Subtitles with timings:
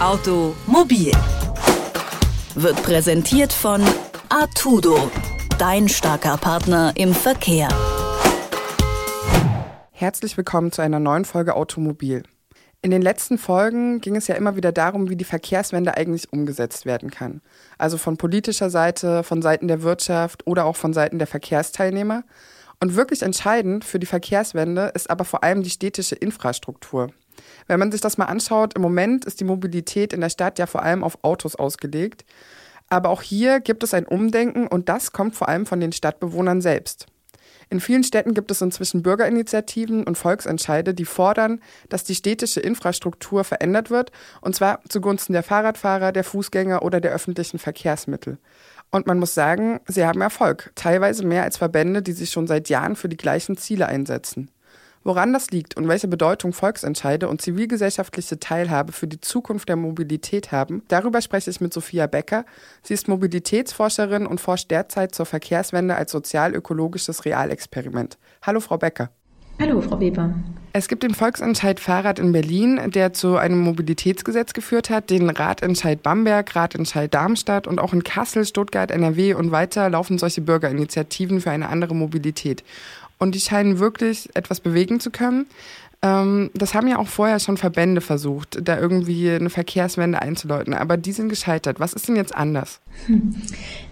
[0.00, 1.12] Automobil
[2.54, 3.82] wird präsentiert von
[4.30, 5.10] Artudo,
[5.58, 7.68] dein starker Partner im Verkehr.
[9.90, 12.22] Herzlich willkommen zu einer neuen Folge Automobil.
[12.80, 16.86] In den letzten Folgen ging es ja immer wieder darum, wie die Verkehrswende eigentlich umgesetzt
[16.86, 17.42] werden kann.
[17.76, 22.24] Also von politischer Seite, von Seiten der Wirtschaft oder auch von Seiten der Verkehrsteilnehmer.
[22.80, 27.10] Und wirklich entscheidend für die Verkehrswende ist aber vor allem die städtische Infrastruktur.
[27.66, 30.66] Wenn man sich das mal anschaut, im Moment ist die Mobilität in der Stadt ja
[30.66, 32.24] vor allem auf Autos ausgelegt.
[32.88, 36.60] Aber auch hier gibt es ein Umdenken und das kommt vor allem von den Stadtbewohnern
[36.60, 37.06] selbst.
[37.72, 43.44] In vielen Städten gibt es inzwischen Bürgerinitiativen und Volksentscheide, die fordern, dass die städtische Infrastruktur
[43.44, 44.10] verändert wird,
[44.40, 48.38] und zwar zugunsten der Fahrradfahrer, der Fußgänger oder der öffentlichen Verkehrsmittel.
[48.90, 52.68] Und man muss sagen, sie haben Erfolg, teilweise mehr als Verbände, die sich schon seit
[52.68, 54.50] Jahren für die gleichen Ziele einsetzen.
[55.02, 60.52] Woran das liegt und welche Bedeutung Volksentscheide und zivilgesellschaftliche Teilhabe für die Zukunft der Mobilität
[60.52, 62.44] haben, darüber spreche ich mit Sophia Becker.
[62.82, 68.18] Sie ist Mobilitätsforscherin und forscht derzeit zur Verkehrswende als sozial-ökologisches Realexperiment.
[68.42, 69.10] Hallo, Frau Becker.
[69.60, 70.34] Hallo, Frau Weber.
[70.72, 76.02] Es gibt den Volksentscheid Fahrrad in Berlin, der zu einem Mobilitätsgesetz geführt hat, den Ratentscheid
[76.02, 81.50] Bamberg, Ratentscheid Darmstadt und auch in Kassel, Stuttgart, NRW und weiter laufen solche Bürgerinitiativen für
[81.50, 82.64] eine andere Mobilität
[83.20, 85.46] und die scheinen wirklich etwas bewegen zu können.
[86.02, 90.96] Ähm, das haben ja auch vorher schon Verbände versucht, da irgendwie eine Verkehrswende einzuläuten, aber
[90.96, 91.78] die sind gescheitert.
[91.78, 92.80] Was ist denn jetzt anders?
[93.06, 93.34] Hm.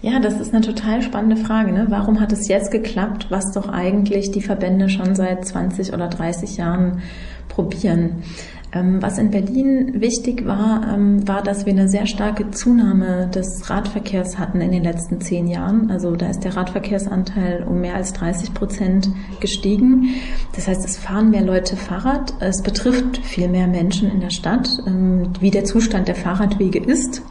[0.01, 1.71] Ja, das ist eine total spannende Frage.
[1.71, 1.85] Ne?
[1.89, 6.57] Warum hat es jetzt geklappt, was doch eigentlich die Verbände schon seit 20 oder 30
[6.57, 7.03] Jahren
[7.47, 8.23] probieren?
[8.71, 13.67] Ähm, was in Berlin wichtig war, ähm, war, dass wir eine sehr starke Zunahme des
[13.67, 15.89] Radverkehrs hatten in den letzten zehn Jahren.
[15.89, 19.09] Also da ist der Radverkehrsanteil um mehr als 30 Prozent
[19.39, 20.09] gestiegen.
[20.55, 22.35] Das heißt, es fahren mehr Leute Fahrrad.
[22.41, 27.23] Es betrifft viel mehr Menschen in der Stadt, ähm, wie der Zustand der Fahrradwege ist.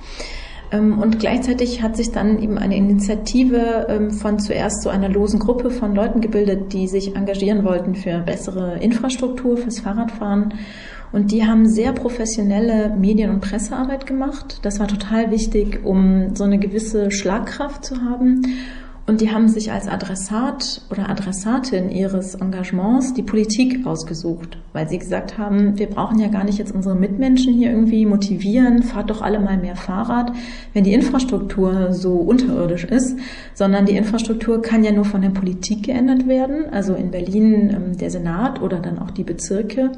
[0.71, 5.95] Und gleichzeitig hat sich dann eben eine Initiative von zuerst so einer losen Gruppe von
[5.95, 10.53] Leuten gebildet, die sich engagieren wollten für bessere Infrastruktur, fürs Fahrradfahren.
[11.13, 14.61] Und die haben sehr professionelle Medien- und Pressearbeit gemacht.
[14.63, 18.43] Das war total wichtig, um so eine gewisse Schlagkraft zu haben.
[19.09, 24.99] Und die haben sich als Adressat oder Adressatin ihres Engagements die Politik ausgesucht, weil sie
[24.99, 29.23] gesagt haben, wir brauchen ja gar nicht jetzt unsere Mitmenschen hier irgendwie motivieren, fahrt doch
[29.23, 30.33] alle mal mehr Fahrrad,
[30.75, 33.19] wenn die Infrastruktur so unterirdisch ist,
[33.55, 37.97] sondern die Infrastruktur kann ja nur von der Politik geändert werden, also in Berlin ähm,
[37.97, 39.93] der Senat oder dann auch die Bezirke.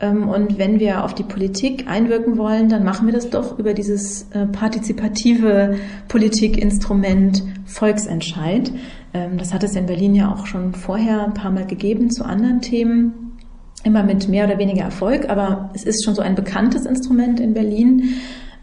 [0.00, 3.74] Ähm, und wenn wir auf die Politik einwirken wollen, dann machen wir das doch über
[3.74, 5.76] dieses äh, partizipative
[6.08, 8.72] Politikinstrument Volksentscheid.
[9.14, 12.24] Ähm, das hat es in Berlin ja auch schon vorher ein paar Mal gegeben zu
[12.24, 13.38] anderen Themen.
[13.84, 17.52] Immer mit mehr oder weniger Erfolg, aber es ist schon so ein bekanntes Instrument in
[17.52, 18.14] Berlin.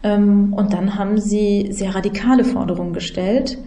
[0.02, 3.58] Ähm, und dann haben sie sehr radikale Forderungen gestellt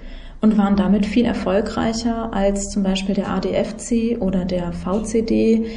[0.42, 5.68] und waren damit viel erfolgreicher als zum Beispiel der ADFC oder der VCD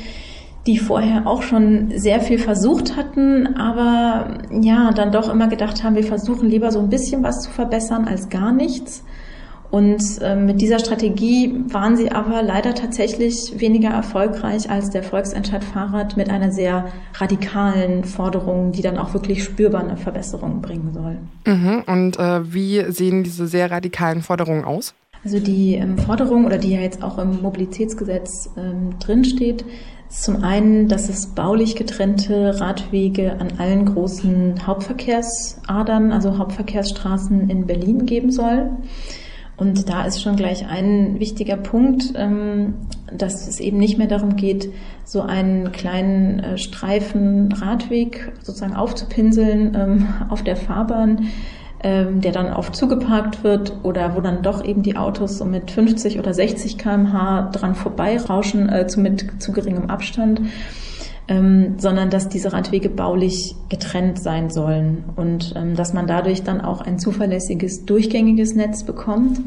[0.67, 5.95] die vorher auch schon sehr viel versucht hatten, aber ja, dann doch immer gedacht haben,
[5.95, 9.05] wir versuchen lieber so ein bisschen was zu verbessern als gar nichts.
[9.71, 15.65] Und äh, mit dieser Strategie waren sie aber leider tatsächlich weniger erfolgreich als der Volksentscheid
[15.65, 21.19] Fahrrad mit einer sehr radikalen Forderung, die dann auch wirklich spürbar eine Verbesserung bringen soll.
[21.53, 21.83] Mhm.
[21.87, 24.95] Und äh, wie sehen diese sehr radikalen Forderungen aus?
[25.25, 29.65] Also die ähm, Forderung oder die ja jetzt auch im Mobilitätsgesetz ähm, drinsteht,
[30.09, 38.07] zum einen, dass es baulich getrennte Radwege an allen großen Hauptverkehrsadern, also Hauptverkehrsstraßen in Berlin
[38.07, 38.71] geben soll.
[39.57, 42.75] Und da ist schon gleich ein wichtiger Punkt, ähm,
[43.13, 44.71] dass es eben nicht mehr darum geht,
[45.05, 51.29] so einen kleinen äh, Streifen Radweg sozusagen aufzupinseln ähm, auf der Fahrbahn,
[51.87, 55.71] ähm, der dann oft zugeparkt wird oder wo dann doch eben die Autos so mit
[55.71, 60.41] 50 oder 60 kmh dran vorbeirauschen, äh, zu, mit zu geringem Abstand.
[61.29, 66.61] Ähm, sondern dass diese Radwege baulich getrennt sein sollen und ähm, dass man dadurch dann
[66.61, 69.41] auch ein zuverlässiges, durchgängiges Netz bekommt.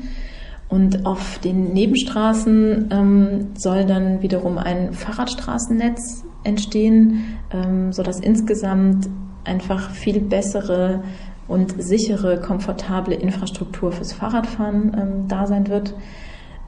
[0.70, 9.10] Und auf den Nebenstraßen ähm, soll dann wiederum ein Fahrradstraßennetz entstehen, ähm, so dass insgesamt
[9.46, 11.02] einfach viel bessere
[11.50, 15.94] und sichere, komfortable Infrastruktur fürs Fahrradfahren ähm, da sein wird.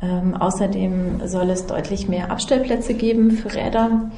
[0.02, 4.12] Ähm, außerdem soll es deutlich mehr Abstellplätze geben für Räder,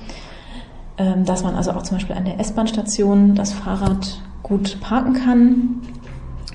[0.98, 5.81] ähm, dass man also auch zum Beispiel an der S-Bahn-Station das Fahrrad gut parken kann.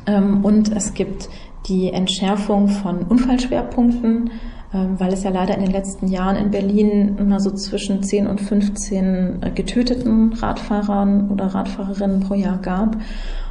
[0.07, 1.29] Ähm, und es gibt
[1.67, 4.31] die Entschärfung von Unfallschwerpunkten.
[4.73, 8.27] ähm, weil es ja leider in den letzten Jahren in Berlin immer so zwischen 10
[8.27, 12.99] und 15 äh, getöteten Radfahrern oder Radfahrerinnen pro Jahr gab.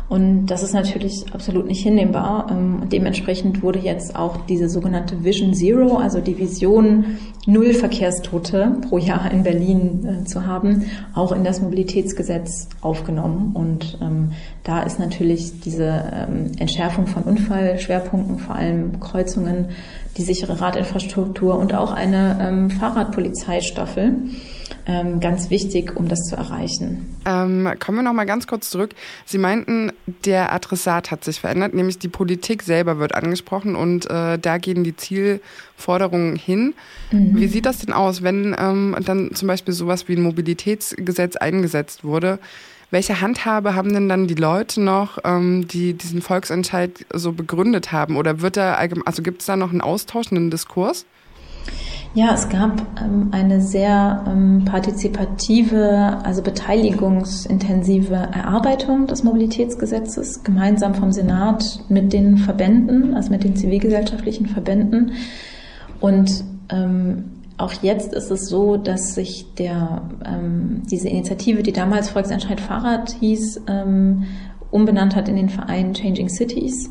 [0.09, 2.47] Und das ist natürlich absolut nicht hinnehmbar.
[2.49, 8.77] Ähm, und dementsprechend wurde jetzt auch diese sogenannte Vision Zero, also die Vision, null Verkehrstote
[8.87, 13.51] pro Jahr in Berlin äh, zu haben, auch in das Mobilitätsgesetz aufgenommen.
[13.53, 14.31] Und ähm,
[14.63, 19.69] da ist natürlich diese ähm, Entschärfung von Unfallschwerpunkten, vor allem Kreuzungen,
[20.17, 24.15] die sichere Radinfrastruktur und auch eine ähm, Fahrradpolizeistaffel
[25.19, 27.15] ganz wichtig, um das zu erreichen.
[27.25, 28.91] Ähm, kommen wir noch mal ganz kurz zurück.
[29.25, 29.91] Sie meinten,
[30.25, 34.83] der Adressat hat sich verändert, nämlich die Politik selber wird angesprochen und äh, da gehen
[34.83, 36.73] die Zielforderungen hin.
[37.11, 37.35] Mhm.
[37.35, 42.03] Wie sieht das denn aus, wenn ähm, dann zum Beispiel sowas wie ein Mobilitätsgesetz eingesetzt
[42.03, 42.39] wurde?
[42.89, 48.15] Welche Handhabe haben denn dann die Leute noch, ähm, die diesen Volksentscheid so begründet haben?
[48.15, 51.05] Oder wird da also gibt es da noch einen austauschenden Diskurs?
[52.13, 61.11] Ja, es gab ähm, eine sehr ähm, partizipative, also beteiligungsintensive Erarbeitung des Mobilitätsgesetzes, gemeinsam vom
[61.11, 65.11] Senat mit den Verbänden, also mit den zivilgesellschaftlichen Verbänden.
[65.99, 67.25] Und ähm,
[67.57, 73.15] auch jetzt ist es so, dass sich der, ähm, diese Initiative, die damals Volksentscheid Fahrrad
[73.19, 74.25] hieß, ähm,
[74.69, 76.89] umbenannt hat in den Verein Changing Cities.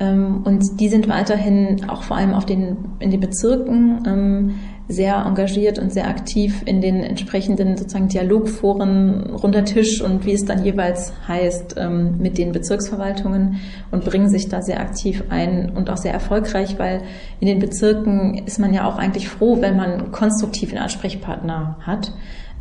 [0.00, 4.54] Ähm, und die sind weiterhin auch vor allem auf den, in den Bezirken ähm,
[4.88, 10.44] sehr engagiert und sehr aktiv in den entsprechenden sozusagen Dialogforen runder Tisch und wie es
[10.44, 13.60] dann jeweils heißt ähm, mit den Bezirksverwaltungen
[13.90, 17.02] und bringen sich da sehr aktiv ein und auch sehr erfolgreich, weil
[17.40, 22.12] in den Bezirken ist man ja auch eigentlich froh, wenn man konstruktiv einen Ansprechpartner hat.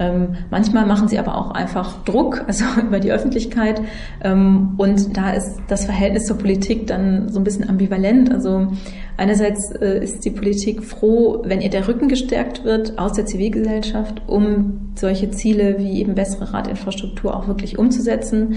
[0.01, 3.81] Ähm, manchmal machen sie aber auch einfach Druck, also über die Öffentlichkeit.
[4.23, 8.31] Ähm, und da ist das Verhältnis zur Politik dann so ein bisschen ambivalent.
[8.33, 8.67] Also
[9.17, 14.23] einerseits äh, ist die Politik froh, wenn ihr der Rücken gestärkt wird aus der Zivilgesellschaft,
[14.25, 18.55] um solche Ziele wie eben bessere Radinfrastruktur auch wirklich umzusetzen.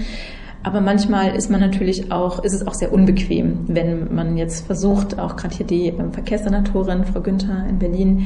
[0.63, 5.19] Aber manchmal ist man natürlich auch, ist es auch sehr unbequem, wenn man jetzt versucht,
[5.19, 8.25] auch gerade hier die ähm, Verkehrssenatorin Frau Günther in Berlin,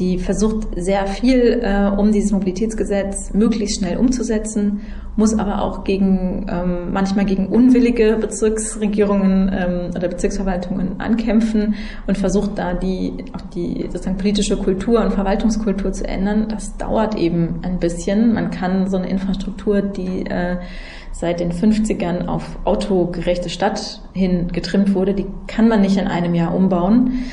[0.00, 4.80] die versucht sehr viel, äh, um dieses Mobilitätsgesetz möglichst schnell umzusetzen,
[5.16, 11.74] muss aber auch gegen ähm, manchmal gegen unwillige Bezirksregierungen ähm, oder Bezirksverwaltungen ankämpfen
[12.06, 16.48] und versucht da die auch die sozusagen politische Kultur und Verwaltungskultur zu ändern.
[16.48, 18.32] Das dauert eben ein bisschen.
[18.32, 20.56] Man kann so eine Infrastruktur, die äh,
[21.12, 26.34] seit den 50ern auf autogerechte Stadt hin getrimmt wurde, die kann man nicht in einem
[26.34, 27.24] Jahr umbauen.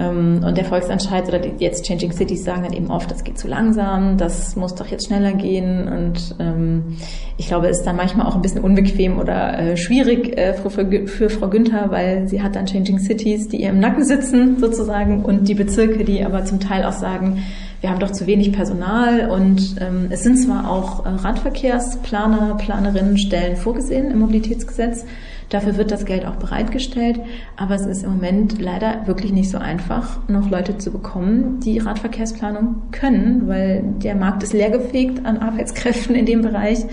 [0.00, 3.38] Ähm, und der Volksentscheid oder die jetzt Changing Cities sagen dann eben oft, das geht
[3.38, 5.88] zu langsam, das muss doch jetzt schneller gehen.
[5.88, 6.96] Und ähm,
[7.36, 11.30] ich glaube, es ist dann manchmal auch ein bisschen unbequem oder äh, schwierig äh, für,
[11.30, 15.48] Frau Günther, weil sie hat dann Changing Cities, die ihr im Nacken sitzen sozusagen und
[15.48, 17.42] die Bezirke, die aber zum Teil auch sagen,
[17.80, 23.16] wir haben doch zu wenig Personal und ähm, es sind zwar auch äh, Radverkehrsplaner, Planerinnen
[23.18, 25.04] Stellen vorgesehen im Mobilitätsgesetz,
[25.48, 27.20] Dafür wird das Geld auch bereitgestellt,
[27.56, 31.78] aber es ist im Moment leider wirklich nicht so einfach, noch Leute zu bekommen, die
[31.78, 36.84] Radverkehrsplanung können, weil der Markt ist leergefegt an Arbeitskräften in dem Bereich.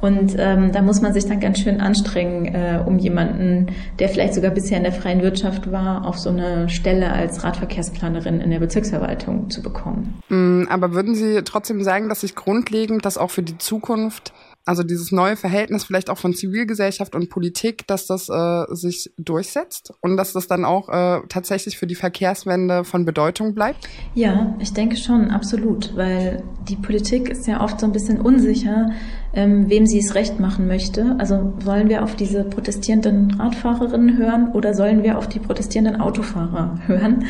[0.00, 3.68] Und ähm, da muss man sich dann ganz schön anstrengen, äh, um jemanden,
[3.98, 8.40] der vielleicht sogar bisher in der freien Wirtschaft war, auf so eine Stelle als Radverkehrsplanerin
[8.40, 10.20] in der Bezirksverwaltung zu bekommen.
[10.28, 14.82] Mm, aber würden Sie trotzdem sagen, dass sich grundlegend das auch für die Zukunft also
[14.82, 20.16] dieses neue Verhältnis vielleicht auch von Zivilgesellschaft und Politik, dass das äh, sich durchsetzt und
[20.16, 23.88] dass das dann auch äh, tatsächlich für die Verkehrswende von Bedeutung bleibt?
[24.14, 28.90] Ja, ich denke schon, absolut, weil die Politik ist ja oft so ein bisschen unsicher,
[29.34, 31.16] ähm, wem sie es recht machen möchte.
[31.18, 36.80] Also sollen wir auf diese protestierenden Radfahrerinnen hören oder sollen wir auf die protestierenden Autofahrer
[36.86, 37.26] hören?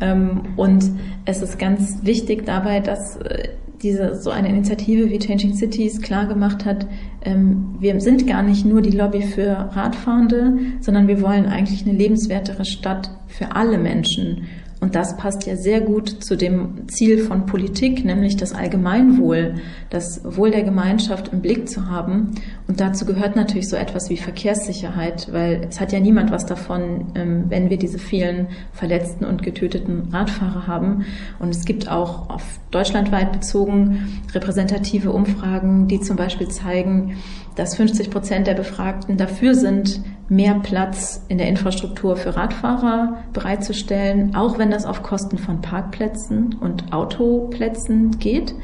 [0.00, 0.84] Ähm, und
[1.24, 3.48] es ist ganz wichtig dabei, dass äh,
[3.84, 6.86] diese so eine Initiative wie Changing Cities klar gemacht hat,
[7.22, 11.96] ähm, wir sind gar nicht nur die Lobby für Radfahrende, sondern wir wollen eigentlich eine
[11.96, 14.46] lebenswertere Stadt für alle Menschen.
[14.80, 19.54] Und das passt ja sehr gut zu dem Ziel von Politik, nämlich das Allgemeinwohl,
[19.88, 22.32] das Wohl der Gemeinschaft im Blick zu haben.
[22.66, 27.12] Und dazu gehört natürlich so etwas wie Verkehrssicherheit, weil es hat ja niemand was davon,
[27.14, 31.04] ähm, wenn wir diese vielen verletzten und getöteten Radfahrer haben.
[31.38, 37.16] Und es gibt auch auf deutschlandweit bezogen repräsentative Umfragen, die zum Beispiel zeigen,
[37.56, 44.34] dass 50 Prozent der Befragten dafür sind, mehr Platz in der Infrastruktur für Radfahrer bereitzustellen,
[44.34, 48.54] auch wenn das auf Kosten von Parkplätzen und Autoplätzen geht.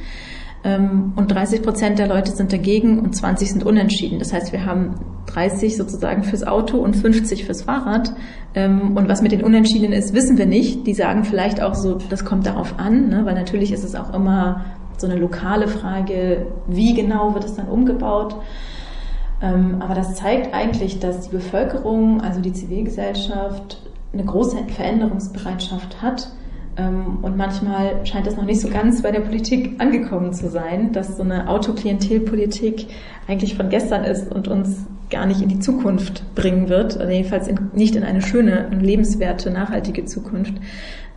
[0.63, 4.19] Ähm, und 30 Prozent der Leute sind dagegen und 20 sind unentschieden.
[4.19, 8.13] Das heißt, wir haben 30 sozusagen fürs Auto und 50 fürs Fahrrad.
[8.55, 10.87] Ähm, und was mit den Unentschiedenen ist, wissen wir nicht.
[10.87, 13.25] Die sagen vielleicht auch so, das kommt darauf an, ne?
[13.25, 14.65] weil natürlich ist es auch immer
[14.99, 18.37] so eine lokale Frage, wie genau wird es dann umgebaut.
[19.41, 23.81] Ähm, aber das zeigt eigentlich, dass die Bevölkerung, also die Zivilgesellschaft,
[24.13, 26.31] eine große Veränderungsbereitschaft hat.
[26.77, 30.93] Ähm, und manchmal scheint es noch nicht so ganz bei der Politik angekommen zu sein,
[30.93, 32.89] dass so eine Autoklientelpolitik
[33.29, 37.49] eigentlich von gestern ist und uns gar nicht in die Zukunft bringen wird, also jedenfalls
[37.49, 40.55] in, nicht in eine schöne, lebenswerte, nachhaltige Zukunft.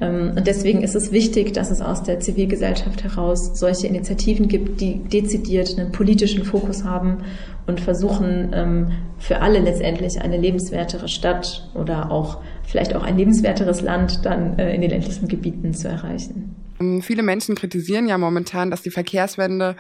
[0.02, 4.82] Ähm, und deswegen ist es wichtig, dass es aus der Zivilgesellschaft heraus solche Initiativen gibt,
[4.82, 7.20] die dezidiert einen politischen Fokus haben
[7.68, 13.82] und versuchen, ähm, für alle letztendlich eine lebenswertere Stadt oder auch vielleicht auch ein lebenswerteres
[13.82, 16.56] Land dann äh, in den ländlichen Gebieten zu erreichen.
[17.02, 19.76] Viele Menschen kritisieren ja momentan, dass die Verkehrswende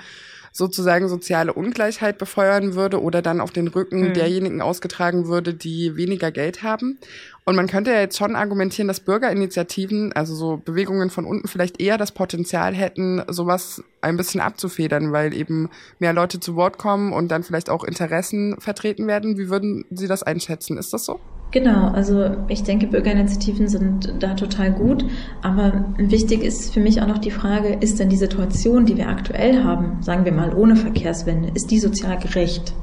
[0.53, 4.13] sozusagen soziale Ungleichheit befeuern würde oder dann auf den Rücken mhm.
[4.13, 6.99] derjenigen ausgetragen würde, die weniger Geld haben.
[7.43, 11.81] Und man könnte ja jetzt schon argumentieren, dass Bürgerinitiativen, also so Bewegungen von unten vielleicht
[11.81, 17.13] eher das Potenzial hätten, sowas ein bisschen abzufedern, weil eben mehr Leute zu Wort kommen
[17.13, 19.39] und dann vielleicht auch Interessen vertreten werden.
[19.39, 20.77] Wie würden Sie das einschätzen?
[20.77, 21.19] Ist das so?
[21.53, 25.05] Genau, also ich denke, Bürgerinitiativen sind da total gut.
[25.43, 29.07] Aber wichtig ist für mich auch noch die Frage, ist denn die Situation, die wir
[29.07, 32.73] aktuell haben, sagen wir mal ohne Verkehrswende, ist die sozial gerecht?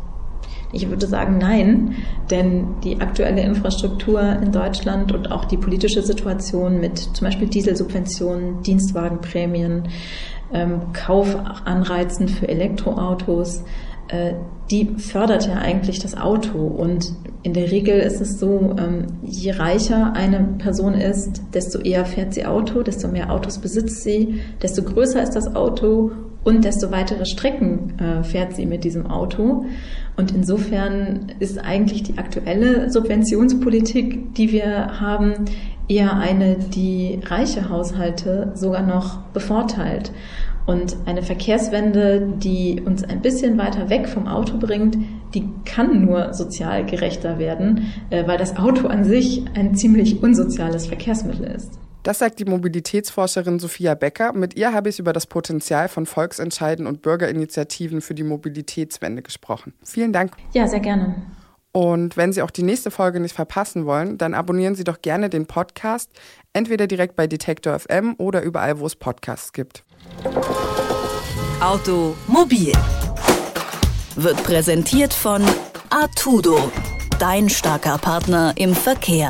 [0.73, 1.97] Ich würde sagen, nein,
[2.31, 8.63] denn die aktuelle Infrastruktur in Deutschland und auch die politische Situation mit zum Beispiel Dieselsubventionen,
[8.63, 9.89] Dienstwagenprämien,
[10.53, 13.65] ähm, Kaufanreizen für Elektroautos,
[14.71, 16.59] die fördert ja eigentlich das Auto.
[16.59, 17.13] Und
[17.43, 22.35] in der Regel ist es so, ähm, je reicher eine Person ist, desto eher fährt
[22.35, 26.13] sie Auto, desto mehr Autos besitzt sie, desto größer ist das Auto
[26.45, 29.65] und desto weitere Strecken äh, fährt sie mit diesem Auto.
[30.17, 35.47] Und insofern ist eigentlich die aktuelle Subventionspolitik, die wir haben,
[35.89, 40.13] eher eine, die reiche Haushalte sogar noch bevorteilt.
[40.67, 44.97] Und eine Verkehrswende, die uns ein bisschen weiter weg vom Auto bringt,
[45.35, 50.87] die kann nur sozial gerechter werden, äh, weil das Auto an sich ein ziemlich unsoziales
[50.87, 51.79] Verkehrsmittel ist.
[52.03, 54.33] Das sagt die Mobilitätsforscherin Sophia Becker.
[54.33, 59.75] Mit ihr habe ich über das Potenzial von Volksentscheiden und Bürgerinitiativen für die Mobilitätswende gesprochen.
[59.85, 60.33] Vielen Dank.
[60.55, 61.17] Ja, sehr gerne.
[61.73, 65.31] Und wenn Sie auch die nächste Folge nicht verpassen wollen, dann abonnieren Sie doch gerne
[65.31, 66.11] den Podcast,
[66.53, 69.85] entweder direkt bei Detektor FM oder überall, wo es Podcasts gibt.
[71.61, 72.73] Automobil
[74.17, 75.43] wird präsentiert von
[75.91, 76.73] Artudo,
[77.19, 79.29] dein starker Partner im Verkehr.